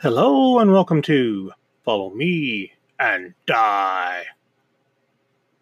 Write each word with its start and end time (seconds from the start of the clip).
Hello 0.00 0.60
and 0.60 0.70
welcome 0.70 1.02
to 1.02 1.50
Follow 1.84 2.10
Me 2.10 2.72
and 3.00 3.34
Die. 3.46 4.24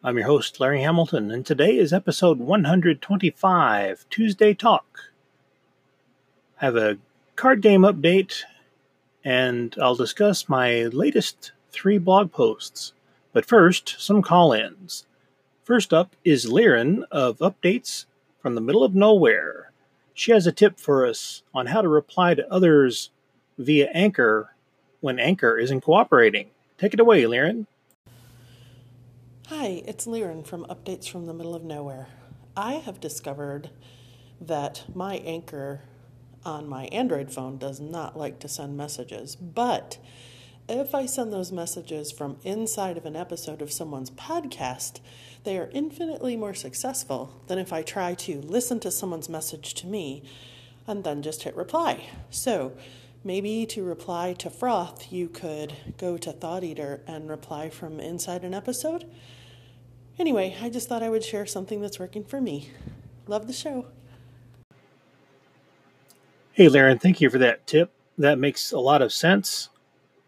I'm 0.04 0.18
your 0.18 0.26
host, 0.26 0.60
Larry 0.60 0.82
Hamilton, 0.82 1.30
and 1.30 1.46
today 1.46 1.78
is 1.78 1.90
episode 1.90 2.38
125 2.38 4.04
Tuesday 4.10 4.52
Talk. 4.52 5.04
I 6.60 6.66
have 6.66 6.76
a 6.76 6.98
card 7.34 7.62
game 7.62 7.80
update, 7.80 8.42
and 9.24 9.74
I'll 9.80 9.94
discuss 9.94 10.50
my 10.50 10.82
latest 10.82 11.52
three 11.70 11.96
blog 11.96 12.30
posts. 12.30 12.92
But 13.32 13.46
first, 13.46 13.96
some 13.98 14.20
call 14.20 14.52
ins. 14.52 15.06
First 15.64 15.94
up 15.94 16.14
is 16.26 16.44
Liren 16.44 17.04
of 17.10 17.38
Updates 17.38 18.04
from 18.38 18.54
the 18.54 18.60
Middle 18.60 18.84
of 18.84 18.94
Nowhere. 18.94 19.72
She 20.12 20.32
has 20.32 20.46
a 20.46 20.52
tip 20.52 20.78
for 20.78 21.06
us 21.06 21.42
on 21.54 21.68
how 21.68 21.80
to 21.80 21.88
reply 21.88 22.34
to 22.34 22.52
others 22.52 23.08
via 23.58 23.88
Anchor 23.92 24.54
when 25.00 25.18
Anchor 25.18 25.58
isn't 25.58 25.82
cooperating. 25.82 26.50
Take 26.78 26.94
it 26.94 27.00
away, 27.00 27.22
Liren. 27.22 27.66
Hi, 29.48 29.82
it's 29.86 30.06
Liren 30.06 30.46
from 30.46 30.64
Updates 30.66 31.08
from 31.08 31.26
the 31.26 31.34
Middle 31.34 31.54
of 31.54 31.64
Nowhere. 31.64 32.08
I 32.56 32.74
have 32.74 33.00
discovered 33.00 33.70
that 34.40 34.84
my 34.94 35.16
Anchor 35.18 35.82
on 36.44 36.68
my 36.68 36.86
Android 36.86 37.32
phone 37.32 37.58
does 37.58 37.80
not 37.80 38.16
like 38.16 38.38
to 38.40 38.48
send 38.48 38.76
messages, 38.76 39.36
but 39.36 39.98
if 40.68 40.94
I 40.94 41.06
send 41.06 41.32
those 41.32 41.52
messages 41.52 42.10
from 42.10 42.38
inside 42.42 42.96
of 42.96 43.06
an 43.06 43.14
episode 43.14 43.62
of 43.62 43.72
someone's 43.72 44.10
podcast, 44.10 45.00
they 45.44 45.58
are 45.58 45.70
infinitely 45.72 46.36
more 46.36 46.54
successful 46.54 47.40
than 47.46 47.58
if 47.58 47.72
I 47.72 47.82
try 47.82 48.14
to 48.14 48.40
listen 48.40 48.80
to 48.80 48.90
someone's 48.90 49.28
message 49.28 49.74
to 49.74 49.86
me 49.86 50.24
and 50.86 51.04
then 51.04 51.22
just 51.22 51.44
hit 51.44 51.54
reply. 51.54 52.08
So, 52.30 52.72
maybe 53.26 53.66
to 53.66 53.82
reply 53.82 54.32
to 54.34 54.48
Froth, 54.48 55.10
you 55.10 55.28
could 55.28 55.74
go 55.98 56.16
to 56.16 56.30
Thought 56.30 56.62
Eater 56.62 57.02
and 57.08 57.28
reply 57.28 57.68
from 57.68 57.98
inside 57.98 58.44
an 58.44 58.54
episode. 58.54 59.04
Anyway, 60.16 60.56
I 60.62 60.70
just 60.70 60.88
thought 60.88 61.02
I 61.02 61.10
would 61.10 61.24
share 61.24 61.44
something 61.44 61.80
that's 61.80 61.98
working 61.98 62.24
for 62.24 62.40
me. 62.40 62.70
Love 63.26 63.48
the 63.48 63.52
show. 63.52 63.86
Hey, 66.52 66.68
Laren, 66.68 67.00
thank 67.00 67.20
you 67.20 67.28
for 67.28 67.38
that 67.38 67.66
tip. 67.66 67.90
That 68.16 68.38
makes 68.38 68.70
a 68.70 68.78
lot 68.78 69.02
of 69.02 69.12
sense. 69.12 69.70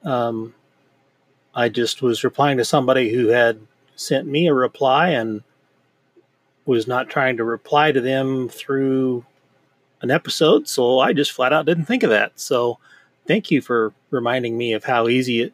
Um, 0.03 0.55
I 1.55 1.69
just 1.69 2.03
was 2.03 2.25
replying 2.25 2.59
to 2.59 2.65
somebody 2.65 3.15
who 3.15 3.29
had 3.29 3.61
sent 3.95 4.27
me 4.27 4.49
a 4.49 4.55
reply 4.55 5.11
and 5.11 5.43
was 6.67 6.89
not 6.89 7.09
trying 7.09 7.37
to 7.37 7.45
reply 7.45 7.93
to 7.93 8.01
them 8.01 8.49
through 8.49 9.25
an 10.01 10.11
episode, 10.11 10.69
so 10.69 11.01
I 11.01 11.13
just 11.13 11.33
flat 11.33 11.53
out 11.53 11.67
didn't 11.67 11.87
think 11.87 12.03
of 12.03 12.11
that. 12.11 12.39
So 12.39 12.79
thank 13.27 13.51
you 13.51 13.61
for 13.61 13.93
reminding 14.11 14.57
me 14.57 14.73
of 14.73 14.85
how 14.85 15.09
easy 15.09 15.41
it 15.41 15.53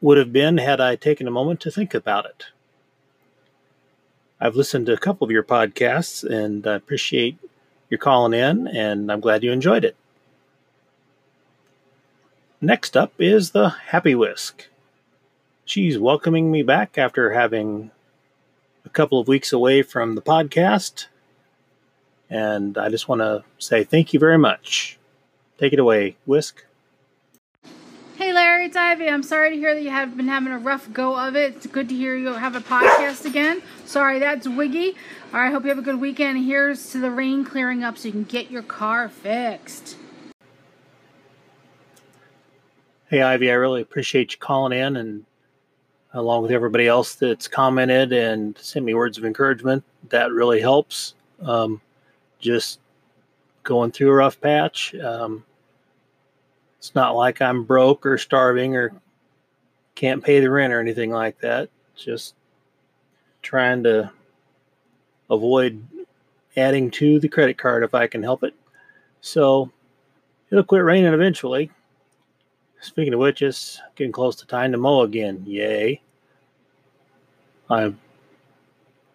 would 0.00 0.18
have 0.18 0.32
been 0.32 0.58
had 0.58 0.80
I 0.80 0.96
taken 0.96 1.28
a 1.28 1.30
moment 1.32 1.60
to 1.60 1.70
think 1.70 1.94
about 1.94 2.26
it. 2.26 2.46
I've 4.40 4.56
listened 4.56 4.86
to 4.86 4.94
a 4.94 4.98
couple 4.98 5.24
of 5.24 5.30
your 5.30 5.42
podcasts 5.42 6.24
and 6.24 6.66
I 6.66 6.74
appreciate 6.74 7.36
your 7.90 7.98
calling 7.98 8.32
in, 8.32 8.68
and 8.68 9.10
I'm 9.10 9.20
glad 9.20 9.42
you 9.42 9.52
enjoyed 9.52 9.84
it. 9.84 9.96
Next 12.60 12.96
up 12.96 13.12
is 13.18 13.50
the 13.50 13.70
Happy 13.70 14.14
Whisk. 14.14 14.68
She's 15.64 15.98
welcoming 15.98 16.50
me 16.50 16.62
back 16.62 16.96
after 16.96 17.32
having 17.32 17.90
a 18.84 18.88
couple 18.88 19.20
of 19.20 19.28
weeks 19.28 19.52
away 19.52 19.82
from 19.82 20.14
the 20.14 20.22
podcast. 20.22 21.06
And 22.30 22.78
I 22.78 22.88
just 22.88 23.08
want 23.08 23.20
to 23.20 23.44
say 23.58 23.84
thank 23.84 24.12
you 24.14 24.20
very 24.20 24.38
much. 24.38 24.98
Take 25.58 25.72
it 25.72 25.78
away, 25.78 26.16
Whisk. 26.24 26.64
Hey 28.14 28.32
Larry, 28.34 28.66
it's 28.66 28.76
Ivy. 28.76 29.08
I'm 29.08 29.22
sorry 29.22 29.50
to 29.50 29.56
hear 29.56 29.74
that 29.74 29.82
you 29.82 29.90
have 29.90 30.16
been 30.16 30.28
having 30.28 30.52
a 30.52 30.58
rough 30.58 30.92
go 30.92 31.18
of 31.18 31.36
it. 31.36 31.56
It's 31.56 31.66
good 31.66 31.88
to 31.88 31.94
hear 31.94 32.14
you 32.14 32.26
have 32.34 32.54
a 32.54 32.60
podcast 32.60 33.24
again. 33.24 33.62
Sorry, 33.86 34.18
that's 34.18 34.46
Wiggy. 34.46 34.94
All 35.32 35.40
right, 35.40 35.50
hope 35.50 35.62
you 35.62 35.70
have 35.70 35.78
a 35.78 35.82
good 35.82 36.00
weekend. 36.00 36.44
Here's 36.44 36.90
to 36.90 36.98
the 36.98 37.10
rain 37.10 37.44
clearing 37.44 37.82
up 37.82 37.96
so 37.96 38.08
you 38.08 38.12
can 38.12 38.24
get 38.24 38.50
your 38.50 38.62
car 38.62 39.08
fixed. 39.08 39.96
Hey 43.08 43.22
Ivy, 43.22 43.50
I 43.50 43.54
really 43.54 43.80
appreciate 43.80 44.32
you 44.32 44.38
calling 44.38 44.78
in 44.78 44.96
and 44.96 45.24
along 46.12 46.42
with 46.42 46.52
everybody 46.52 46.86
else 46.86 47.14
that's 47.14 47.48
commented 47.48 48.12
and 48.12 48.56
sent 48.58 48.84
me 48.84 48.94
words 48.94 49.16
of 49.16 49.24
encouragement. 49.24 49.82
That 50.10 50.30
really 50.30 50.60
helps. 50.60 51.14
Um, 51.40 51.80
just 52.40 52.80
going 53.62 53.92
through 53.92 54.10
a 54.10 54.14
rough 54.14 54.40
patch. 54.40 54.94
Um, 54.94 55.44
it's 56.78 56.94
not 56.94 57.14
like 57.14 57.42
I'm 57.42 57.64
broke 57.64 58.06
or 58.06 58.16
starving 58.18 58.74
or 58.74 58.92
can't 59.94 60.24
pay 60.24 60.40
the 60.40 60.50
rent 60.50 60.72
or 60.72 60.80
anything 60.80 61.10
like 61.10 61.38
that. 61.40 61.68
Just 61.94 62.34
trying 63.42 63.82
to 63.82 64.10
avoid 65.28 65.86
adding 66.56 66.90
to 66.90 67.20
the 67.20 67.28
credit 67.28 67.58
card 67.58 67.84
if 67.84 67.94
I 67.94 68.06
can 68.06 68.22
help 68.22 68.42
it. 68.42 68.54
So 69.20 69.70
it'll 70.50 70.64
quit 70.64 70.82
raining 70.82 71.12
eventually. 71.12 71.70
Speaking 72.80 73.12
of 73.12 73.20
which, 73.20 73.42
it's 73.42 73.80
getting 73.94 74.12
close 74.12 74.36
to 74.36 74.46
time 74.46 74.72
to 74.72 74.78
mow 74.78 75.02
again. 75.02 75.42
Yay. 75.46 76.00
I've 77.68 77.94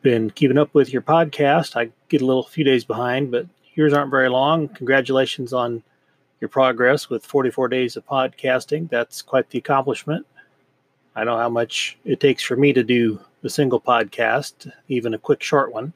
been 0.06 0.30
keeping 0.30 0.60
up 0.60 0.72
with 0.76 0.94
your 0.94 1.02
podcast. 1.02 1.76
I 1.76 1.90
get 2.10 2.22
a 2.22 2.26
little 2.28 2.44
few 2.44 2.64
days 2.64 2.86
behind, 2.86 3.32
but 3.32 3.48
yours 3.74 3.92
aren't 3.92 4.12
very 4.12 4.30
long. 4.30 4.68
Congratulations 4.68 5.52
on 5.52 5.82
your 6.40 6.48
progress 6.48 7.10
with 7.10 7.26
44 7.26 7.70
days 7.70 7.98
of 7.98 8.06
podcasting. 8.06 8.88
That's 8.88 9.24
quite 9.24 9.50
the 9.50 9.58
accomplishment. 9.58 10.28
I 11.16 11.24
know 11.24 11.38
how 11.38 11.50
much 11.50 11.98
it 12.06 12.20
takes 12.20 12.44
for 12.44 12.56
me 12.56 12.72
to 12.72 12.84
do 12.84 13.20
a 13.44 13.50
single 13.50 13.82
podcast, 13.82 14.72
even 14.90 15.16
a 15.16 15.18
quick 15.18 15.42
short 15.42 15.74
one. 15.74 15.92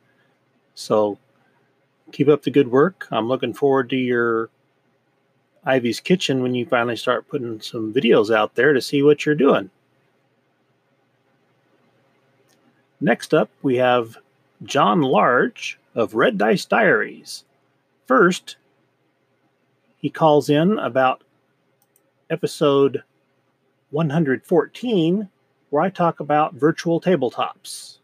So 0.73 1.19
keep 2.11 2.29
up 2.29 2.41
the 2.41 2.49
good 2.49 2.71
work. 2.71 3.07
I'm 3.11 3.27
looking 3.27 3.53
forward 3.53 3.91
to 3.91 3.95
your 3.95 4.49
Ivy's 5.65 5.99
Kitchen 5.99 6.41
when 6.41 6.55
you 6.55 6.65
finally 6.65 6.95
start 6.95 7.27
putting 7.27 7.61
some 7.61 7.93
videos 7.93 8.35
out 8.35 8.55
there 8.55 8.73
to 8.73 8.81
see 8.81 9.03
what 9.03 9.23
you're 9.23 9.35
doing. 9.35 9.69
Next 13.01 13.33
up, 13.33 13.49
we 13.61 13.77
have 13.77 14.17
John 14.63 15.01
Large 15.01 15.79
of 15.95 16.15
Red 16.15 16.37
Dice 16.37 16.65
Diaries. 16.65 17.45
First, 18.07 18.57
he 19.97 20.09
calls 20.09 20.49
in 20.49 20.77
about 20.79 21.23
episode 22.29 23.03
114, 23.91 25.29
where 25.69 25.83
I 25.83 25.89
talk 25.89 26.19
about 26.19 26.55
virtual 26.55 26.99
tabletops. 26.99 27.99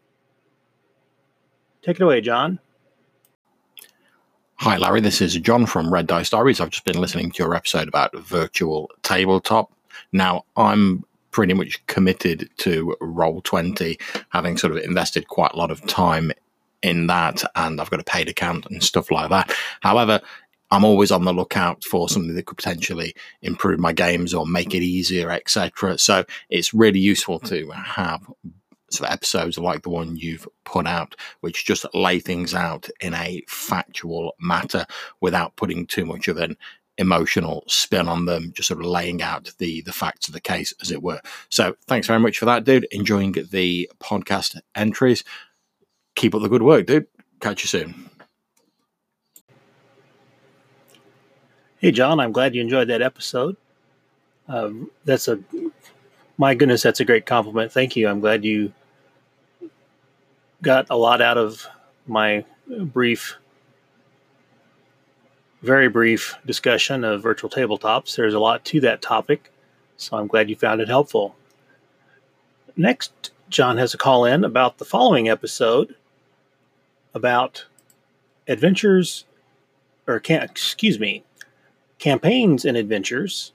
Take 1.82 1.96
it 1.96 2.02
away, 2.02 2.20
John. 2.20 2.58
Hi, 4.56 4.78
Larry. 4.78 5.02
This 5.02 5.20
is 5.20 5.34
John 5.34 5.66
from 5.66 5.92
Red 5.92 6.06
Dice 6.06 6.30
Diaries. 6.30 6.60
I've 6.60 6.70
just 6.70 6.86
been 6.86 7.00
listening 7.00 7.30
to 7.32 7.42
your 7.42 7.54
episode 7.54 7.88
about 7.88 8.16
virtual 8.16 8.90
tabletop. 9.02 9.70
Now, 10.12 10.44
I'm 10.56 11.04
pretty 11.36 11.52
much 11.52 11.86
committed 11.86 12.48
to 12.56 12.96
Roll20, 13.02 14.00
having 14.30 14.56
sort 14.56 14.72
of 14.74 14.82
invested 14.82 15.28
quite 15.28 15.52
a 15.52 15.58
lot 15.58 15.70
of 15.70 15.86
time 15.86 16.32
in 16.80 17.08
that, 17.08 17.44
and 17.54 17.78
I've 17.78 17.90
got 17.90 18.00
a 18.00 18.04
paid 18.04 18.30
account 18.30 18.64
and 18.70 18.82
stuff 18.82 19.10
like 19.10 19.28
that. 19.28 19.54
However, 19.82 20.22
I'm 20.70 20.82
always 20.82 21.10
on 21.10 21.26
the 21.26 21.34
lookout 21.34 21.84
for 21.84 22.08
something 22.08 22.34
that 22.34 22.46
could 22.46 22.56
potentially 22.56 23.14
improve 23.42 23.78
my 23.78 23.92
games 23.92 24.32
or 24.32 24.46
make 24.46 24.74
it 24.74 24.82
easier, 24.82 25.30
etc. 25.30 25.98
So 25.98 26.24
it's 26.48 26.72
really 26.72 27.00
useful 27.00 27.38
to 27.40 27.68
have 27.68 28.22
sort 28.90 29.10
of 29.10 29.12
episodes 29.12 29.58
like 29.58 29.82
the 29.82 29.90
one 29.90 30.16
you've 30.16 30.48
put 30.64 30.86
out, 30.86 31.16
which 31.40 31.66
just 31.66 31.84
lay 31.92 32.18
things 32.18 32.54
out 32.54 32.88
in 32.98 33.12
a 33.12 33.42
factual 33.46 34.34
matter 34.40 34.86
without 35.20 35.54
putting 35.56 35.86
too 35.86 36.06
much 36.06 36.28
of 36.28 36.38
an 36.38 36.56
emotional 36.98 37.64
spin 37.66 38.08
on 38.08 38.24
them, 38.24 38.52
just 38.54 38.68
sort 38.68 38.80
of 38.80 38.86
laying 38.86 39.22
out 39.22 39.52
the 39.58 39.82
the 39.82 39.92
facts 39.92 40.28
of 40.28 40.34
the 40.34 40.40
case, 40.40 40.72
as 40.80 40.90
it 40.90 41.02
were. 41.02 41.20
So 41.48 41.76
thanks 41.86 42.06
very 42.06 42.20
much 42.20 42.38
for 42.38 42.44
that, 42.46 42.64
dude. 42.64 42.86
Enjoying 42.90 43.32
the 43.32 43.90
podcast 44.00 44.58
entries. 44.74 45.24
Keep 46.14 46.34
up 46.34 46.42
the 46.42 46.48
good 46.48 46.62
work, 46.62 46.86
dude. 46.86 47.06
Catch 47.40 47.62
you 47.62 47.68
soon. 47.68 48.10
Hey, 51.78 51.90
John, 51.92 52.20
I'm 52.20 52.32
glad 52.32 52.54
you 52.54 52.62
enjoyed 52.62 52.88
that 52.88 53.02
episode. 53.02 53.56
Um, 54.48 54.90
that's 55.04 55.28
a, 55.28 55.38
my 56.38 56.54
goodness, 56.54 56.82
that's 56.82 57.00
a 57.00 57.04
great 57.04 57.26
compliment. 57.26 57.70
Thank 57.70 57.96
you. 57.96 58.08
I'm 58.08 58.20
glad 58.20 58.44
you 58.44 58.72
got 60.62 60.86
a 60.88 60.96
lot 60.96 61.20
out 61.20 61.36
of 61.36 61.66
my 62.06 62.44
brief, 62.66 63.36
very 65.66 65.88
brief 65.88 66.36
discussion 66.46 67.04
of 67.04 67.22
virtual 67.22 67.50
tabletops. 67.50 68.16
There's 68.16 68.34
a 68.34 68.38
lot 68.38 68.64
to 68.66 68.80
that 68.80 69.02
topic, 69.02 69.52
so 69.96 70.16
I'm 70.16 70.28
glad 70.28 70.48
you 70.48 70.56
found 70.56 70.80
it 70.80 70.88
helpful. 70.88 71.34
Next, 72.76 73.32
John 73.50 73.76
has 73.76 73.92
a 73.92 73.98
call 73.98 74.24
in 74.24 74.44
about 74.44 74.78
the 74.78 74.84
following 74.84 75.28
episode 75.28 75.96
about 77.14 77.66
adventures, 78.46 79.24
or 80.06 80.20
can 80.20 80.42
excuse 80.42 81.00
me, 81.00 81.24
campaigns 81.98 82.64
and 82.64 82.76
adventures 82.76 83.52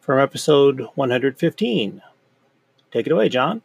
from 0.00 0.18
episode 0.18 0.88
115. 0.96 2.02
Take 2.90 3.06
it 3.06 3.12
away, 3.12 3.28
John. 3.28 3.62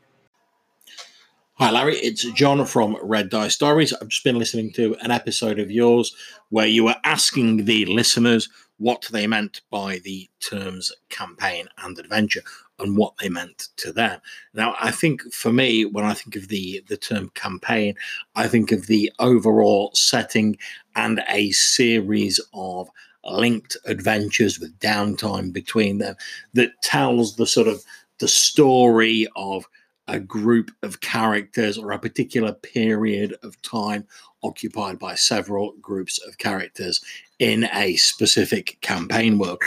Hi, 1.61 1.71
Larry. 1.71 1.97
It's 1.97 2.23
John 2.31 2.65
from 2.65 2.95
Red 3.03 3.29
Dice 3.29 3.57
Diaries. 3.57 3.91
I've 3.91 4.07
just 4.07 4.23
been 4.23 4.39
listening 4.39 4.71
to 4.75 4.95
an 5.01 5.11
episode 5.11 5.59
of 5.59 5.69
yours 5.69 6.15
where 6.47 6.65
you 6.65 6.85
were 6.85 6.95
asking 7.03 7.65
the 7.65 7.83
listeners 7.83 8.47
what 8.77 9.09
they 9.11 9.27
meant 9.27 9.59
by 9.69 9.99
the 10.05 10.29
terms 10.39 10.89
campaign 11.09 11.67
and 11.79 11.99
adventure 11.99 12.43
and 12.79 12.95
what 12.95 13.17
they 13.17 13.27
meant 13.27 13.67
to 13.75 13.91
them. 13.91 14.21
Now, 14.53 14.73
I 14.79 14.91
think 14.91 15.33
for 15.33 15.51
me, 15.51 15.83
when 15.83 16.05
I 16.05 16.13
think 16.13 16.37
of 16.37 16.47
the, 16.47 16.81
the 16.87 16.95
term 16.95 17.29
campaign, 17.35 17.95
I 18.35 18.47
think 18.47 18.71
of 18.71 18.87
the 18.87 19.11
overall 19.19 19.91
setting 19.93 20.57
and 20.95 21.21
a 21.27 21.51
series 21.51 22.39
of 22.53 22.89
linked 23.25 23.75
adventures 23.83 24.61
with 24.61 24.79
downtime 24.79 25.51
between 25.51 25.97
them 25.97 26.15
that 26.53 26.81
tells 26.83 27.35
the 27.35 27.45
sort 27.45 27.67
of 27.67 27.83
the 28.19 28.29
story 28.29 29.27
of 29.35 29.65
a 30.09 30.19
group 30.19 30.71
of 30.81 31.01
characters 31.01 31.77
or 31.77 31.91
a 31.91 31.99
particular 31.99 32.51
period 32.51 33.35
of 33.43 33.61
time 33.61 34.05
occupied 34.43 34.97
by 34.97 35.15
several 35.15 35.73
groups 35.81 36.19
of 36.27 36.37
characters 36.37 37.01
in 37.37 37.69
a 37.73 37.95
specific 37.95 38.77
campaign 38.81 39.37
world. 39.37 39.61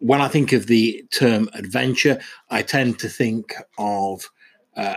When 0.00 0.20
I 0.20 0.28
think 0.28 0.52
of 0.52 0.66
the 0.66 1.02
term 1.10 1.48
adventure, 1.54 2.20
I 2.50 2.62
tend 2.62 2.98
to 2.98 3.08
think 3.08 3.54
of 3.78 4.28
uh, 4.76 4.96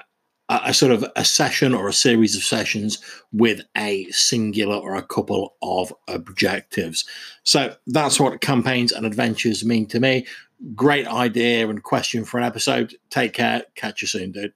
a, 0.66 0.74
sort 0.74 0.92
of 0.92 1.06
a 1.16 1.24
session 1.24 1.74
or 1.74 1.88
a 1.88 1.94
series 1.94 2.36
of 2.36 2.44
sessions 2.44 3.00
with 3.32 3.62
a 3.78 4.06
singular 4.12 4.76
or 4.76 4.96
a 4.96 5.04
couple 5.04 5.56
of 5.62 5.94
objectives. 6.08 7.06
So 7.44 7.76
that's 7.88 8.20
what 8.20 8.42
campaigns 8.42 8.92
and 8.92 9.06
adventures 9.06 9.64
mean 9.64 9.88
to 9.88 10.00
me 10.00 10.26
great 10.76 11.08
idea 11.08 11.68
and 11.70 11.84
question 11.84 12.24
for 12.26 12.38
an 12.38 12.44
episode. 12.44 12.96
Take 13.10 13.34
care. 13.34 13.64
Catch 13.76 14.02
you 14.02 14.08
soon, 14.08 14.32
dude. 14.32 14.54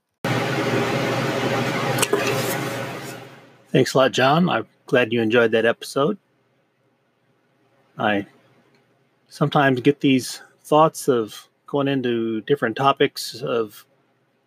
Thanks 3.72 3.94
a 3.94 3.98
lot, 3.98 4.12
John. 4.12 4.50
I'm 4.50 4.68
glad 4.86 5.12
you 5.12 5.22
enjoyed 5.22 5.52
that 5.52 5.66
episode. 5.66 6.18
I 7.98 8.26
sometimes 9.30 9.82
get 9.82 10.00
these 10.02 10.42
thoughts 10.64 11.08
of 11.08 11.48
going 11.68 11.88
into 11.88 12.42
different 12.42 12.78
topics 12.78 13.42
of 13.42 13.86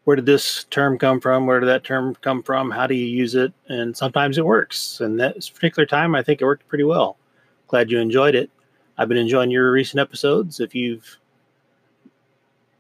where 0.09 0.17
did 0.17 0.25
this 0.25 0.65
term 0.71 0.97
come 0.97 1.21
from? 1.21 1.45
Where 1.45 1.61
did 1.61 1.67
that 1.67 1.85
term 1.85 2.15
come 2.23 2.43
from? 2.43 2.71
How 2.71 2.87
do 2.87 2.95
you 2.95 3.05
use 3.05 3.35
it? 3.35 3.53
And 3.69 3.95
sometimes 3.95 4.39
it 4.39 4.47
works. 4.47 5.03
And 5.03 5.21
that 5.21 5.35
particular 5.53 5.85
time, 5.85 6.15
I 6.15 6.23
think 6.23 6.41
it 6.41 6.47
worked 6.47 6.67
pretty 6.67 6.85
well. 6.85 7.19
Glad 7.67 7.91
you 7.91 7.99
enjoyed 7.99 8.35
it. 8.35 8.49
I've 8.97 9.09
been 9.11 9.19
enjoying 9.19 9.51
your 9.51 9.71
recent 9.71 10.01
episodes. 10.01 10.61
If 10.61 10.75
you've 10.75 11.19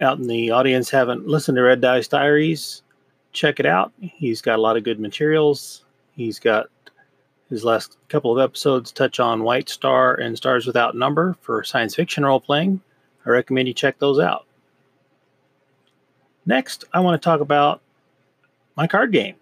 out 0.00 0.16
in 0.18 0.26
the 0.26 0.52
audience 0.52 0.88
haven't 0.88 1.28
listened 1.28 1.56
to 1.56 1.62
Red 1.62 1.82
Dice 1.82 2.08
Diaries, 2.08 2.82
check 3.34 3.60
it 3.60 3.66
out. 3.66 3.92
He's 4.00 4.40
got 4.40 4.58
a 4.58 4.62
lot 4.62 4.78
of 4.78 4.84
good 4.84 4.98
materials. 4.98 5.84
He's 6.12 6.38
got 6.38 6.68
his 7.50 7.62
last 7.62 7.98
couple 8.08 8.32
of 8.32 8.42
episodes 8.42 8.90
touch 8.90 9.20
on 9.20 9.42
White 9.42 9.68
Star 9.68 10.14
and 10.14 10.34
Stars 10.34 10.66
Without 10.66 10.96
Number 10.96 11.36
for 11.42 11.62
science 11.62 11.94
fiction 11.94 12.24
role 12.24 12.40
playing. 12.40 12.80
I 13.26 13.28
recommend 13.28 13.68
you 13.68 13.74
check 13.74 13.98
those 13.98 14.18
out. 14.18 14.46
Next, 16.48 16.86
I 16.94 17.00
want 17.00 17.20
to 17.20 17.22
talk 17.22 17.42
about 17.42 17.82
my 18.74 18.86
card 18.86 19.12
game. 19.12 19.34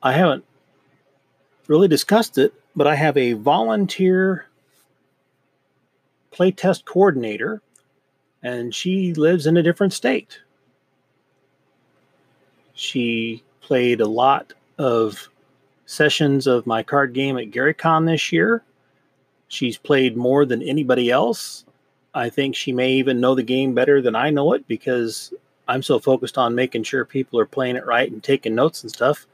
I 0.00 0.12
haven't 0.12 0.44
really 1.66 1.88
discussed 1.88 2.38
it, 2.38 2.54
but 2.76 2.86
I 2.86 2.94
have 2.94 3.16
a 3.16 3.32
volunteer 3.32 4.46
playtest 6.32 6.84
coordinator 6.84 7.60
and 8.44 8.72
she 8.72 9.12
lives 9.14 9.48
in 9.48 9.56
a 9.56 9.64
different 9.64 9.92
state. 9.92 10.38
She 12.74 13.42
played 13.62 14.00
a 14.00 14.06
lot 14.06 14.52
of 14.78 15.28
sessions 15.86 16.46
of 16.46 16.68
my 16.68 16.84
card 16.84 17.14
game 17.14 17.36
at 17.36 17.50
GaryCon 17.50 18.06
this 18.06 18.30
year. 18.30 18.62
She's 19.48 19.76
played 19.76 20.16
more 20.16 20.46
than 20.46 20.62
anybody 20.62 21.10
else. 21.10 21.64
I 22.14 22.28
think 22.28 22.56
she 22.56 22.72
may 22.72 22.92
even 22.92 23.20
know 23.20 23.34
the 23.34 23.42
game 23.42 23.74
better 23.74 24.02
than 24.02 24.16
I 24.16 24.30
know 24.30 24.52
it 24.52 24.66
because 24.66 25.32
I'm 25.68 25.82
so 25.82 25.98
focused 25.98 26.38
on 26.38 26.54
making 26.54 26.82
sure 26.82 27.04
people 27.04 27.38
are 27.38 27.46
playing 27.46 27.76
it 27.76 27.86
right 27.86 28.10
and 28.10 28.22
taking 28.22 28.54
notes 28.54 28.82
and 28.82 28.90
stuff. 28.90 29.26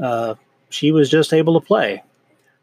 Uh, 0.00 0.34
she 0.68 0.92
was 0.92 1.10
just 1.10 1.32
able 1.32 1.58
to 1.58 1.66
play. 1.66 2.02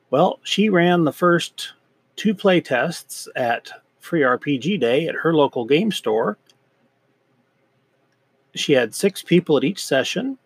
Well, 0.09 0.39
she 0.43 0.69
ran 0.69 1.03
the 1.03 1.13
first 1.13 1.73
two 2.15 2.33
play 2.33 2.61
tests 2.61 3.27
at 3.35 3.71
free 3.99 4.21
RPG 4.21 4.79
day 4.79 5.07
at 5.07 5.15
her 5.15 5.33
local 5.33 5.65
game 5.65 5.91
store. 5.91 6.37
She 8.55 8.73
had 8.73 8.93
six 8.93 9.21
people 9.21 9.57
at 9.57 9.63
each 9.63 9.83
session. 9.85 10.37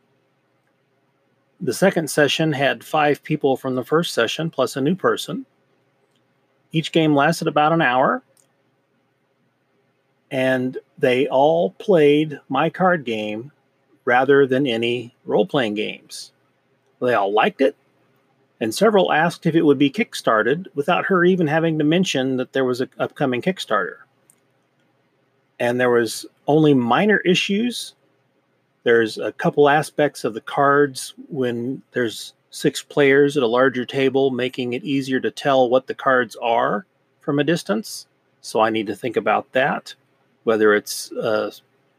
The 1.61 1.73
second 1.73 2.09
session 2.09 2.51
had 2.53 2.83
five 2.83 3.23
people 3.23 3.55
from 3.55 3.75
the 3.75 3.83
first 3.83 4.13
session 4.13 4.49
plus 4.49 4.75
a 4.75 4.81
new 4.81 4.95
person. 4.95 5.45
Each 6.71 6.91
game 6.91 7.15
lasted 7.15 7.47
about 7.47 7.71
an 7.71 7.81
hour. 7.81 8.21
And 10.31 10.77
they 10.97 11.27
all 11.27 11.71
played 11.71 12.39
my 12.49 12.69
card 12.69 13.05
game 13.05 13.51
rather 14.05 14.45
than 14.45 14.67
any 14.67 15.15
role 15.25 15.45
playing 15.45 15.75
games. 15.75 16.31
They 17.01 17.13
all 17.13 17.31
liked 17.31 17.61
it 17.61 17.75
and 18.59 18.73
several 18.73 19.11
asked 19.11 19.45
if 19.45 19.55
it 19.55 19.63
would 19.63 19.77
be 19.77 19.89
kickstarted 19.89 20.67
without 20.75 21.05
her 21.05 21.23
even 21.23 21.47
having 21.47 21.77
to 21.77 21.83
mention 21.83 22.37
that 22.37 22.53
there 22.53 22.65
was 22.65 22.81
an 22.81 22.89
upcoming 22.97 23.41
Kickstarter. 23.41 23.97
And 25.59 25.79
there 25.79 25.89
was 25.89 26.25
only 26.47 26.73
minor 26.73 27.17
issues. 27.17 27.95
There's 28.83 29.17
a 29.17 29.31
couple 29.31 29.69
aspects 29.69 30.23
of 30.23 30.33
the 30.33 30.41
cards 30.41 31.13
when 31.29 31.81
there's 31.91 32.33
six 32.49 32.81
players 32.81 33.35
at 33.35 33.43
a 33.43 33.47
larger 33.47 33.85
table, 33.85 34.31
making 34.31 34.73
it 34.73 34.83
easier 34.83 35.19
to 35.19 35.31
tell 35.31 35.69
what 35.69 35.87
the 35.87 35.95
cards 35.95 36.35
are 36.41 36.85
from 37.19 37.39
a 37.39 37.43
distance. 37.43 38.07
So 38.41 38.61
I 38.61 38.69
need 38.69 38.87
to 38.87 38.95
think 38.95 39.17
about 39.17 39.51
that, 39.53 39.95
whether 40.45 40.73
it's 40.73 41.11
a 41.11 41.51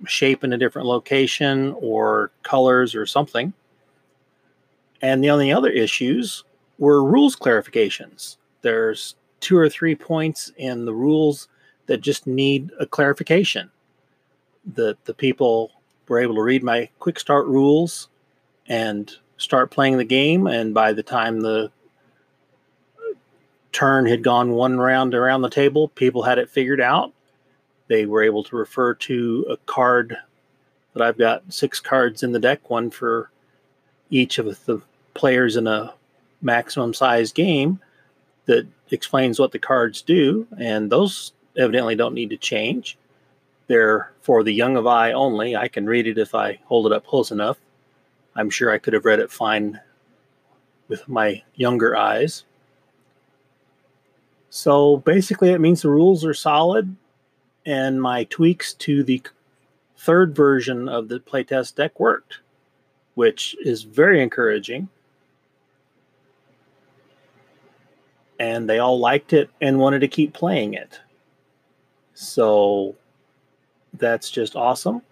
shape 0.06 0.42
in 0.42 0.52
a 0.52 0.58
different 0.58 0.88
location 0.88 1.74
or 1.80 2.30
colors 2.42 2.94
or 2.94 3.04
something. 3.04 3.52
And 5.02 5.22
the 5.22 5.30
only 5.30 5.52
other 5.52 5.70
issues 5.70 6.44
were 6.78 7.04
rules 7.04 7.36
clarifications. 7.36 8.38
There's 8.62 9.16
two 9.40 9.56
or 9.56 9.68
three 9.68 9.94
points 9.94 10.50
in 10.56 10.86
the 10.86 10.94
rules 10.94 11.48
that 11.86 12.00
just 12.00 12.26
need 12.26 12.70
a 12.80 12.86
clarification. 12.86 13.70
The 14.74 14.96
the 15.04 15.14
people 15.14 15.72
were 16.08 16.20
able 16.20 16.36
to 16.36 16.42
read 16.42 16.62
my 16.62 16.88
quick 16.98 17.18
start 17.18 17.46
rules 17.46 18.08
and 18.68 19.12
start 19.36 19.70
playing 19.70 19.98
the 19.98 20.04
game 20.04 20.46
and 20.46 20.72
by 20.72 20.92
the 20.92 21.02
time 21.02 21.40
the 21.40 21.70
turn 23.72 24.06
had 24.06 24.22
gone 24.22 24.52
one 24.52 24.78
round 24.78 25.14
around 25.14 25.42
the 25.42 25.50
table, 25.50 25.88
people 25.88 26.22
had 26.22 26.38
it 26.38 26.48
figured 26.48 26.80
out. 26.80 27.12
They 27.88 28.06
were 28.06 28.22
able 28.22 28.42
to 28.44 28.56
refer 28.56 28.94
to 28.94 29.46
a 29.50 29.56
card 29.58 30.16
that 30.92 31.02
I've 31.02 31.18
got 31.18 31.52
six 31.52 31.78
cards 31.80 32.22
in 32.22 32.32
the 32.32 32.38
deck, 32.38 32.70
one 32.70 32.90
for 32.90 33.30
each 34.10 34.38
of 34.38 34.64
the 34.64 34.80
players 35.14 35.56
in 35.56 35.66
a 35.66 35.94
maximum 36.40 36.94
size 36.94 37.32
game 37.32 37.80
that 38.46 38.66
explains 38.90 39.38
what 39.38 39.52
the 39.52 39.58
cards 39.58 40.02
do, 40.02 40.46
and 40.58 40.90
those 40.90 41.32
evidently 41.56 41.96
don't 41.96 42.14
need 42.14 42.30
to 42.30 42.36
change. 42.36 42.96
They're 43.66 44.12
for 44.20 44.42
the 44.42 44.52
young 44.52 44.76
of 44.76 44.86
eye 44.86 45.12
only. 45.12 45.56
I 45.56 45.68
can 45.68 45.86
read 45.86 46.06
it 46.06 46.18
if 46.18 46.34
I 46.34 46.60
hold 46.66 46.86
it 46.86 46.92
up 46.92 47.06
close 47.06 47.30
enough. 47.30 47.58
I'm 48.34 48.50
sure 48.50 48.70
I 48.70 48.78
could 48.78 48.92
have 48.92 49.04
read 49.04 49.18
it 49.18 49.30
fine 49.30 49.80
with 50.88 51.08
my 51.08 51.42
younger 51.54 51.96
eyes. 51.96 52.44
So 54.50 54.98
basically, 54.98 55.50
it 55.50 55.60
means 55.60 55.82
the 55.82 55.90
rules 55.90 56.24
are 56.24 56.34
solid, 56.34 56.94
and 57.66 58.00
my 58.00 58.24
tweaks 58.24 58.72
to 58.72 59.02
the 59.02 59.20
third 59.98 60.34
version 60.34 60.88
of 60.88 61.08
the 61.08 61.20
playtest 61.20 61.74
deck 61.74 62.00
worked, 62.00 62.38
which 63.14 63.54
is 63.60 63.82
very 63.82 64.22
encouraging. 64.22 64.88
and 68.38 68.68
they 68.68 68.78
all 68.78 68.98
liked 68.98 69.32
it 69.32 69.50
and 69.60 69.78
wanted 69.78 70.00
to 70.00 70.08
keep 70.08 70.32
playing 70.32 70.74
it. 70.74 71.00
So 72.14 72.94
that's 73.94 74.30
just 74.30 74.56
awesome. 74.56 75.02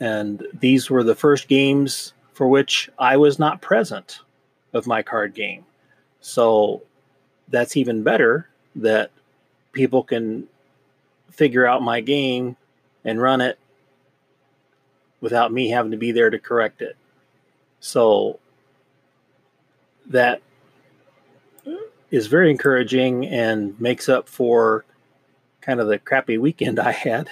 And 0.00 0.44
these 0.60 0.90
were 0.90 1.04
the 1.04 1.14
first 1.14 1.48
games 1.48 2.12
for 2.32 2.48
which 2.48 2.90
I 2.98 3.16
was 3.16 3.38
not 3.38 3.60
present 3.60 4.20
of 4.72 4.86
my 4.86 5.02
card 5.02 5.34
game. 5.34 5.64
So 6.20 6.82
that's 7.48 7.76
even 7.76 8.02
better 8.02 8.48
that 8.76 9.10
people 9.72 10.02
can 10.02 10.48
figure 11.32 11.66
out 11.66 11.82
my 11.82 12.00
game 12.00 12.56
and 13.04 13.20
run 13.20 13.40
it 13.40 13.58
without 15.20 15.52
me 15.52 15.68
having 15.68 15.90
to 15.90 15.96
be 15.96 16.12
there 16.12 16.30
to 16.30 16.38
correct 16.38 16.82
it. 16.82 16.96
So 17.80 18.38
that 20.06 20.42
is 22.10 22.26
very 22.26 22.50
encouraging 22.50 23.26
and 23.26 23.78
makes 23.80 24.08
up 24.08 24.28
for 24.28 24.84
kind 25.60 25.80
of 25.80 25.88
the 25.88 25.98
crappy 25.98 26.38
weekend 26.38 26.78
I 26.80 26.92
had. 26.92 27.28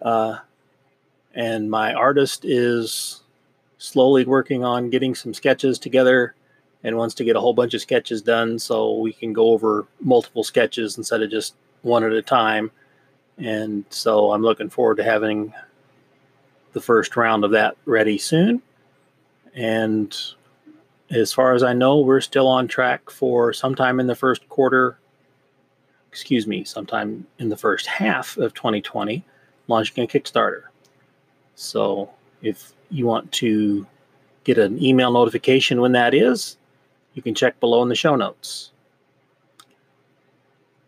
Uh, 0.00 0.38
and 1.34 1.70
my 1.70 1.94
artist 1.94 2.44
is 2.44 3.22
slowly 3.78 4.24
working 4.24 4.62
on 4.64 4.90
getting 4.90 5.14
some 5.14 5.32
sketches 5.32 5.78
together 5.78 6.34
and 6.82 6.96
wants 6.96 7.14
to 7.14 7.24
get 7.24 7.36
a 7.36 7.40
whole 7.40 7.52
bunch 7.52 7.74
of 7.74 7.80
sketches 7.80 8.22
done 8.22 8.58
so 8.58 8.98
we 8.98 9.12
can 9.12 9.32
go 9.32 9.48
over 9.50 9.86
multiple 10.00 10.44
sketches 10.44 10.98
instead 10.98 11.22
of 11.22 11.30
just 11.30 11.54
one 11.82 12.04
at 12.04 12.12
a 12.12 12.22
time. 12.22 12.70
And 13.40 13.84
so 13.88 14.32
I'm 14.32 14.42
looking 14.42 14.68
forward 14.68 14.96
to 14.98 15.04
having 15.04 15.52
the 16.72 16.80
first 16.80 17.16
round 17.16 17.44
of 17.44 17.52
that 17.52 17.76
ready 17.86 18.18
soon. 18.18 18.62
And 19.54 20.16
as 21.10 21.32
far 21.32 21.54
as 21.54 21.62
I 21.62 21.72
know, 21.72 21.98
we're 21.98 22.20
still 22.20 22.46
on 22.46 22.68
track 22.68 23.10
for 23.10 23.52
sometime 23.52 23.98
in 23.98 24.06
the 24.06 24.14
first 24.14 24.48
quarter, 24.48 24.98
excuse 26.10 26.46
me, 26.46 26.64
sometime 26.64 27.26
in 27.38 27.48
the 27.48 27.56
first 27.56 27.86
half 27.86 28.36
of 28.36 28.54
2020, 28.54 29.24
launching 29.66 30.04
a 30.04 30.06
Kickstarter. 30.06 30.64
So 31.54 32.10
if 32.42 32.72
you 32.90 33.06
want 33.06 33.32
to 33.32 33.86
get 34.44 34.58
an 34.58 34.82
email 34.82 35.12
notification 35.12 35.80
when 35.80 35.92
that 35.92 36.14
is, 36.14 36.56
you 37.14 37.22
can 37.22 37.34
check 37.34 37.58
below 37.58 37.82
in 37.82 37.88
the 37.88 37.94
show 37.94 38.16
notes. 38.16 38.70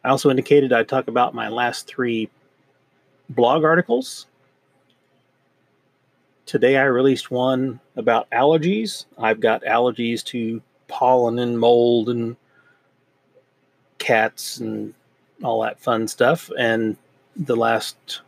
I 0.04 0.11
also 0.11 0.30
indicated 0.30 0.73
I'd 0.73 0.88
talk 0.88 1.09
about 1.09 1.35
my 1.35 1.49
last 1.49 1.87
three 1.87 2.28
blog 3.35 3.65
articles. 3.65 4.27
Today 6.47 6.77
I 6.77 6.85
released 6.85 7.31
one 7.31 7.81
about 7.97 8.31
allergies. 8.31 9.07
I've 9.19 9.41
got 9.41 9.62
allergies 9.62 10.23
to 10.27 10.61
pollen 10.89 11.39
and 11.39 11.59
mold 11.59 12.09
and 12.09 12.37
cats 13.99 14.59
and 14.59 14.93
all 15.43 15.62
that 15.62 15.81
fun 15.81 16.09
stuff. 16.09 16.51
And 16.59 16.97
the 17.37 17.57
last 17.57 18.21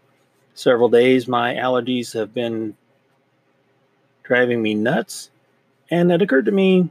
several 0.55 0.89
days, 0.89 1.29
my 1.29 1.55
allergies 1.55 2.15
have 2.15 2.33
been 2.33 2.77
driving 4.23 4.63
me 4.63 4.75
nuts. 4.75 5.31
And 5.91 6.11
it 6.11 6.23
occurred 6.23 6.47
to 6.47 6.53
me 6.53 6.89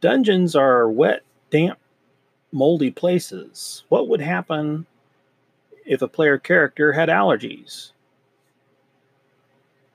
dungeons 0.00 0.54
are 0.54 0.88
wet, 0.88 1.22
damp, 1.50 1.78
moldy 2.50 2.90
places. 2.90 3.84
What 3.88 4.08
would 4.08 4.20
happen 4.20 4.86
if 5.92 6.02
a 6.02 6.08
player 6.08 6.38
character 6.38 6.92
had 6.92 7.08
allergies? 7.08 7.92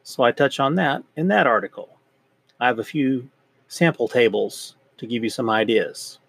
So 0.03 0.23
I 0.23 0.31
touch 0.31 0.59
on 0.59 0.75
that 0.75 1.03
in 1.15 1.27
that 1.29 1.47
article. 1.47 1.97
I 2.59 2.67
have 2.67 2.79
a 2.79 2.83
few 2.83 3.29
sample 3.67 4.07
tables 4.07 4.75
to 4.97 5.07
give 5.07 5.23
you 5.23 5.29
some 5.29 5.49
ideas. 5.49 6.19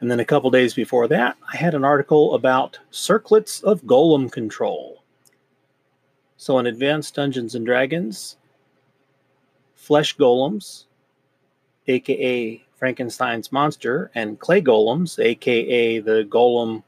And 0.00 0.10
then 0.10 0.20
a 0.20 0.24
couple 0.24 0.50
days 0.50 0.74
before 0.74 1.08
that, 1.08 1.36
I 1.52 1.56
had 1.56 1.74
an 1.74 1.84
article 1.84 2.34
about 2.34 2.78
circlets 2.90 3.62
of 3.62 3.82
golem 3.82 4.30
control. 4.30 5.02
So 6.36 6.58
in 6.58 6.66
Advanced 6.66 7.14
Dungeons 7.14 7.54
and 7.54 7.66
Dragons, 7.66 8.36
flesh 9.74 10.16
golems, 10.16 10.84
aka 11.88 12.64
Frankenstein's 12.78 13.50
monster, 13.50 14.10
and 14.14 14.38
clay 14.38 14.62
golems, 14.62 15.18
aka 15.18 15.98
the 15.98 16.24
golem 16.28 16.82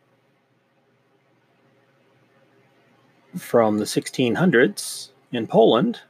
from 3.36 3.78
the 3.78 3.84
1600s 3.84 5.10
in 5.32 5.46
Poland. 5.46 6.00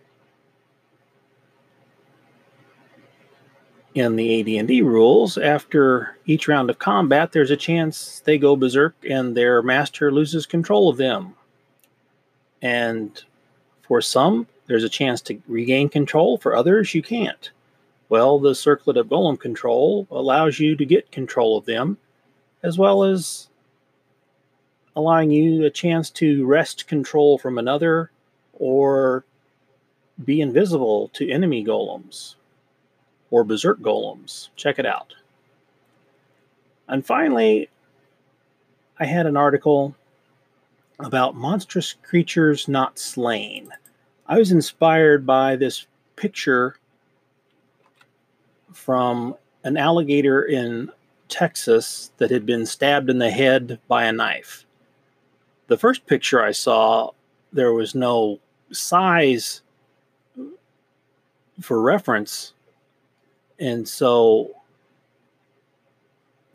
In 3.95 4.17
the 4.17 4.59
AD&D 4.59 4.83
rules, 4.83 5.37
after 5.37 6.17
each 6.25 6.47
round 6.47 6.71
of 6.71 6.79
combat, 6.79 7.33
there's 7.33 7.51
a 7.51 7.57
chance 7.57 8.21
they 8.21 8.39
go 8.39 8.55
berserk 8.55 8.95
and 9.09 9.37
their 9.37 9.63
master 9.63 10.13
loses 10.13 10.47
control 10.47 10.89
of 10.89 10.97
them. 10.97 11.35
And 12.63 13.21
for 13.83 14.01
some, 14.01 14.47
there's 14.67 14.85
a 14.85 14.89
chance 14.89 15.21
to 15.23 15.43
regain 15.49 15.89
control. 15.89 16.39
For 16.39 16.55
others, 16.55 16.95
you 16.95 17.03
can't. 17.03 17.51
Well, 18.11 18.41
the 18.41 18.57
circlet 18.57 18.97
of 18.97 19.07
golem 19.07 19.39
control 19.39 20.09
allows 20.11 20.59
you 20.59 20.75
to 20.75 20.85
get 20.85 21.13
control 21.13 21.57
of 21.57 21.65
them, 21.65 21.97
as 22.61 22.77
well 22.77 23.05
as 23.05 23.49
allowing 24.97 25.31
you 25.31 25.65
a 25.65 25.71
chance 25.71 26.11
to 26.11 26.45
wrest 26.45 26.89
control 26.89 27.39
from 27.39 27.57
another 27.57 28.11
or 28.53 29.25
be 30.25 30.41
invisible 30.41 31.09
to 31.15 31.31
enemy 31.31 31.65
golems 31.65 32.35
or 33.31 33.45
berserk 33.45 33.81
golems. 33.81 34.49
Check 34.57 34.81
it 34.81 34.87
out. 34.87 35.15
And 36.89 37.07
finally, 37.07 37.71
I 38.99 39.07
had 39.07 39.27
an 39.27 39.37
article 39.37 39.95
about 40.99 41.37
monstrous 41.37 41.95
creatures 42.03 42.67
not 42.67 42.99
slain. 42.99 43.69
I 44.27 44.37
was 44.37 44.51
inspired 44.51 45.25
by 45.25 45.55
this 45.55 45.87
picture 46.17 46.75
from 48.73 49.35
an 49.65 49.77
alligator 49.77 50.45
in 50.45 50.91
Texas 51.29 52.13
that 52.19 52.31
had 52.31 52.47
been 52.47 52.67
stabbed 52.67 53.11
in 53.11 53.19
the 53.19 53.31
head 53.31 53.79
by 53.89 54.05
a 54.05 54.13
knife 54.13 54.67
the 55.71 55.79
first 55.79 56.05
picture 56.05 56.43
I 56.43 56.51
saw, 56.51 57.11
there 57.53 57.73
was 57.73 57.95
no 57.95 58.41
size 58.73 59.63
for 61.61 61.81
reference. 61.81 62.55
And 63.61 63.87
so 63.87 64.51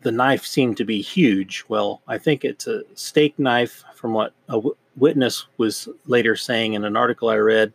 the 0.02 0.12
knife 0.12 0.44
seemed 0.44 0.76
to 0.76 0.84
be 0.84 1.00
huge. 1.00 1.64
Well, 1.66 2.02
I 2.06 2.18
think 2.18 2.44
it's 2.44 2.66
a 2.66 2.82
steak 2.94 3.38
knife, 3.38 3.82
from 3.94 4.12
what 4.12 4.34
a 4.50 4.56
w- 4.56 4.76
witness 4.98 5.46
was 5.56 5.88
later 6.04 6.36
saying 6.36 6.74
in 6.74 6.84
an 6.84 6.94
article 6.94 7.30
I 7.30 7.36
read. 7.36 7.72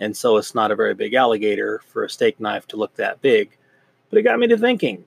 And 0.00 0.14
so 0.14 0.36
it's 0.36 0.54
not 0.54 0.70
a 0.70 0.76
very 0.76 0.92
big 0.92 1.14
alligator 1.14 1.80
for 1.86 2.04
a 2.04 2.10
steak 2.10 2.38
knife 2.38 2.66
to 2.68 2.76
look 2.76 2.94
that 2.96 3.22
big. 3.22 3.56
But 4.14 4.20
it 4.20 4.22
got 4.22 4.38
me 4.38 4.46
to 4.46 4.56
thinking 4.56 5.06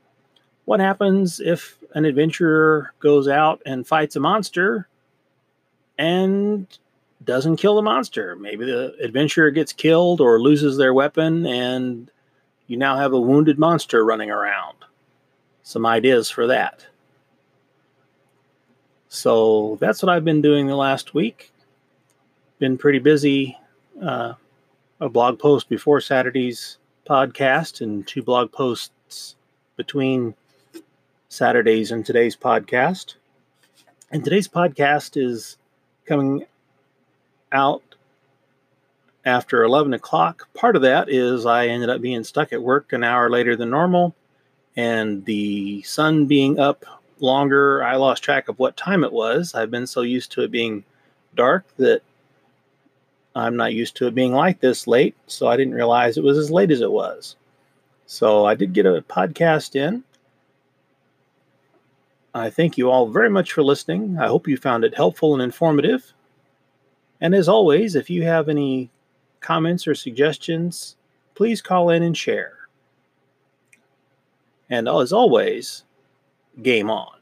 what 0.65 0.81
happens 0.81 1.39
if 1.39 1.77
an 1.93 2.03
adventurer 2.03 2.91
goes 2.99 3.29
out 3.29 3.61
and 3.65 3.87
fights 3.87 4.17
a 4.17 4.19
monster 4.19 4.89
and 5.97 6.67
doesn't 7.23 7.55
kill 7.55 7.77
the 7.77 7.81
monster. 7.81 8.35
Maybe 8.35 8.65
the 8.65 8.97
adventurer 9.01 9.49
gets 9.51 9.71
killed 9.71 10.19
or 10.19 10.41
loses 10.41 10.75
their 10.75 10.93
weapon, 10.93 11.45
and 11.45 12.11
you 12.67 12.75
now 12.75 12.97
have 12.97 13.13
a 13.13 13.21
wounded 13.21 13.57
monster 13.57 14.03
running 14.03 14.29
around. 14.29 14.75
Some 15.63 15.85
ideas 15.85 16.29
for 16.29 16.47
that. 16.47 16.85
So 19.07 19.77
that's 19.79 20.03
what 20.03 20.09
I've 20.09 20.25
been 20.25 20.41
doing 20.41 20.67
the 20.67 20.75
last 20.75 21.13
week. 21.13 21.53
Been 22.59 22.77
pretty 22.77 22.99
busy. 22.99 23.57
Uh, 24.03 24.33
a 24.99 25.07
blog 25.07 25.39
post 25.39 25.69
before 25.69 26.01
Saturday's 26.01 26.77
podcast, 27.09 27.79
and 27.79 28.05
two 28.05 28.21
blog 28.21 28.51
posts 28.51 28.91
between 29.75 30.35
Saturdays 31.29 31.91
and 31.91 32.05
today's 32.05 32.35
podcast. 32.35 33.15
And 34.11 34.23
today's 34.23 34.47
podcast 34.47 35.21
is 35.21 35.57
coming 36.05 36.45
out 37.51 37.83
after 39.25 39.63
11 39.63 39.93
o'clock. 39.93 40.47
Part 40.53 40.75
of 40.75 40.81
that 40.83 41.09
is 41.09 41.45
I 41.45 41.67
ended 41.67 41.89
up 41.89 42.01
being 42.01 42.23
stuck 42.23 42.53
at 42.53 42.63
work 42.63 42.93
an 42.93 43.03
hour 43.03 43.29
later 43.29 43.55
than 43.55 43.69
normal, 43.69 44.15
and 44.75 45.25
the 45.25 45.81
sun 45.83 46.25
being 46.25 46.59
up 46.59 46.85
longer, 47.19 47.83
I 47.83 47.95
lost 47.97 48.23
track 48.23 48.47
of 48.47 48.57
what 48.59 48.77
time 48.77 49.03
it 49.03 49.11
was. 49.11 49.53
I've 49.53 49.71
been 49.71 49.87
so 49.87 50.01
used 50.01 50.31
to 50.33 50.43
it 50.43 50.51
being 50.51 50.83
dark 51.35 51.65
that 51.77 52.01
I'm 53.35 53.55
not 53.55 53.73
used 53.73 53.97
to 53.97 54.07
it 54.07 54.15
being 54.15 54.33
like 54.33 54.59
this 54.59 54.87
late, 54.87 55.15
so 55.27 55.47
I 55.47 55.57
didn't 55.57 55.75
realize 55.75 56.17
it 56.17 56.23
was 56.23 56.37
as 56.37 56.49
late 56.49 56.71
as 56.71 56.81
it 56.81 56.91
was. 56.91 57.35
So 58.07 58.45
I 58.45 58.55
did 58.55 58.73
get 58.73 58.85
a 58.85 59.03
podcast 59.07 59.75
in. 59.75 60.03
I 62.33 62.49
thank 62.49 62.77
you 62.77 62.89
all 62.89 63.09
very 63.09 63.29
much 63.29 63.51
for 63.51 63.63
listening. 63.63 64.17
I 64.17 64.27
hope 64.27 64.47
you 64.47 64.55
found 64.55 64.85
it 64.85 64.95
helpful 64.95 65.33
and 65.33 65.43
informative. 65.43 66.13
And 67.19 67.35
as 67.35 67.49
always, 67.49 67.95
if 67.95 68.09
you 68.09 68.23
have 68.23 68.47
any 68.47 68.89
comments 69.41 69.87
or 69.87 69.93
suggestions, 69.93 70.95
please 71.35 71.61
call 71.61 71.89
in 71.89 72.01
and 72.01 72.15
share. 72.15 72.53
And 74.69 74.87
as 74.87 75.11
always, 75.11 75.83
game 76.61 76.89
on. 76.89 77.17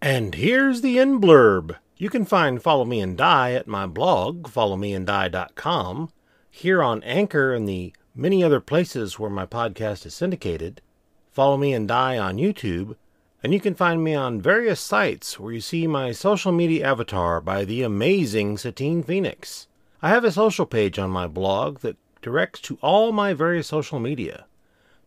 And 0.00 0.36
here's 0.36 0.82
the 0.82 1.00
end 1.00 1.20
blurb. 1.20 1.76
You 1.96 2.10
can 2.10 2.24
find 2.24 2.62
Follow 2.62 2.84
Me 2.84 3.00
and 3.00 3.16
Die 3.16 3.52
at 3.52 3.66
my 3.66 3.86
blog, 3.86 4.48
followmeanddie.com, 4.48 6.12
here 6.50 6.82
on 6.82 7.02
Anchor 7.02 7.54
and 7.54 7.68
the 7.68 7.92
many 8.14 8.44
other 8.44 8.60
places 8.60 9.18
where 9.18 9.30
my 9.30 9.44
podcast 9.44 10.06
is 10.06 10.14
syndicated, 10.14 10.80
Follow 11.32 11.56
Me 11.56 11.72
and 11.72 11.88
Die 11.88 12.16
on 12.16 12.36
YouTube, 12.36 12.94
and 13.42 13.52
you 13.52 13.60
can 13.60 13.74
find 13.74 14.04
me 14.04 14.14
on 14.14 14.40
various 14.40 14.80
sites 14.80 15.38
where 15.38 15.52
you 15.52 15.60
see 15.60 15.86
my 15.86 16.12
social 16.12 16.52
media 16.52 16.86
avatar 16.86 17.40
by 17.40 17.64
the 17.64 17.82
amazing 17.82 18.56
Satine 18.56 19.02
Phoenix. 19.02 19.66
I 20.00 20.10
have 20.10 20.24
a 20.24 20.30
social 20.30 20.64
page 20.64 20.98
on 20.98 21.10
my 21.10 21.26
blog 21.26 21.80
that 21.80 21.96
directs 22.22 22.60
to 22.60 22.78
all 22.80 23.10
my 23.10 23.34
various 23.34 23.66
social 23.66 23.98
media. 23.98 24.46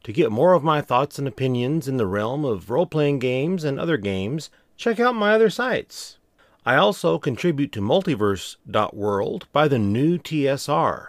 To 0.04 0.14
get 0.14 0.32
more 0.32 0.54
of 0.54 0.64
my 0.64 0.82
thoughts 0.82 1.18
and 1.18 1.28
opinions 1.28 1.88
in 1.88 1.98
the 1.98 2.06
realm 2.06 2.46
of 2.46 2.70
role 2.70 2.86
playing 2.86 3.20
games 3.20 3.64
and 3.64 3.80
other 3.80 3.98
games, 3.98 4.50
check 4.76 5.00
out 5.00 5.16
my 5.16 5.34
other 5.34 5.50
sites. 5.50 6.18
I 6.66 6.76
also 6.76 7.18
contribute 7.18 7.72
to 7.72 7.82
multiverse.world 7.82 9.48
by 9.54 9.68
the 9.68 9.80
new 9.80 10.18
TSR. 10.18 11.08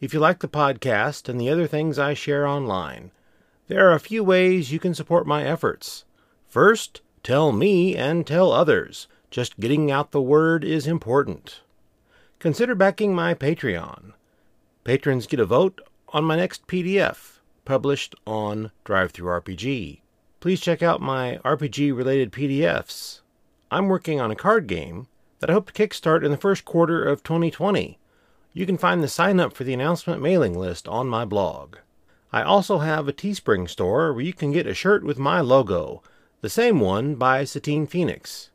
If 0.00 0.14
you 0.14 0.20
like 0.20 0.38
the 0.38 0.48
podcast 0.48 1.28
and 1.28 1.40
the 1.40 1.50
other 1.50 1.66
things 1.66 1.98
I 1.98 2.14
share 2.14 2.46
online, 2.46 3.10
there 3.68 3.88
are 3.88 3.94
a 3.94 4.00
few 4.00 4.24
ways 4.24 4.72
you 4.72 4.78
can 4.78 4.94
support 4.94 5.26
my 5.26 5.44
efforts. 5.44 6.04
First, 6.48 7.02
tell 7.22 7.52
me 7.52 7.96
and 7.96 8.26
tell 8.26 8.50
others. 8.50 9.08
Just 9.30 9.60
getting 9.60 9.90
out 9.90 10.10
the 10.10 10.22
word 10.22 10.64
is 10.64 10.86
important. 10.86 11.60
Consider 12.38 12.74
backing 12.74 13.14
my 13.14 13.34
Patreon. 13.34 14.14
Patrons 14.84 15.26
get 15.26 15.38
a 15.38 15.44
vote 15.44 15.80
on 16.08 16.24
my 16.24 16.36
next 16.36 16.66
PDF, 16.66 17.38
published 17.64 18.14
on 18.26 18.70
DriveThruRPG. 18.86 20.00
Please 20.40 20.60
check 20.60 20.82
out 20.82 21.02
my 21.02 21.38
RPG 21.44 21.94
related 21.94 22.32
PDFs 22.32 23.20
I'm 23.72 23.86
working 23.86 24.20
on 24.20 24.32
a 24.32 24.36
card 24.36 24.66
game 24.66 25.06
that 25.38 25.48
I 25.48 25.52
hope 25.52 25.70
to 25.70 25.72
kickstart 25.72 26.24
in 26.24 26.32
the 26.32 26.36
first 26.36 26.64
quarter 26.64 27.04
of 27.04 27.22
2020. 27.22 27.99
You 28.52 28.66
can 28.66 28.78
find 28.78 29.02
the 29.02 29.08
sign 29.08 29.38
up 29.38 29.52
for 29.52 29.64
the 29.64 29.74
announcement 29.74 30.20
mailing 30.20 30.58
list 30.58 30.88
on 30.88 31.06
my 31.06 31.24
blog. 31.24 31.76
I 32.32 32.42
also 32.42 32.78
have 32.78 33.06
a 33.06 33.12
Teespring 33.12 33.68
store 33.68 34.12
where 34.12 34.24
you 34.24 34.32
can 34.32 34.52
get 34.52 34.66
a 34.66 34.74
shirt 34.74 35.04
with 35.04 35.18
my 35.18 35.40
logo, 35.40 36.02
the 36.40 36.50
same 36.50 36.80
one 36.80 37.14
by 37.14 37.44
Satine 37.44 37.86
Phoenix. 37.86 38.50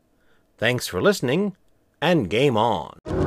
Thanks 0.58 0.88
for 0.88 1.02
listening, 1.02 1.56
and 2.02 2.30
game 2.30 2.58
on! 2.58 3.25